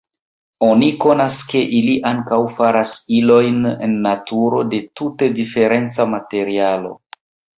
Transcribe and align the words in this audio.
Oni 0.67 0.87
konas, 1.01 1.35
ke 1.51 1.59
ili 1.79 1.97
ankaŭ 2.11 2.39
faras 2.59 2.93
ilojn 3.19 3.59
en 3.87 3.93
naturo 4.07 4.61
de 4.71 4.81
tute 5.01 5.31
diferenca 5.41 6.11
materialo. 6.17 6.95